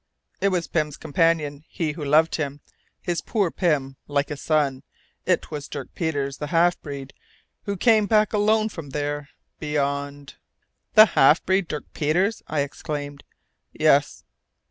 [0.41, 2.61] "It was Pym's companion, he who loved him,
[3.03, 4.81] his poor Pym, like a son.
[5.27, 7.13] It was Dirk Peters, the half breed,
[7.65, 9.29] who came back alone from there
[9.59, 10.37] beyond."
[10.95, 13.23] "The half breed, Dirk Peters!" I exclaimed.
[13.73, 14.23] "Yes."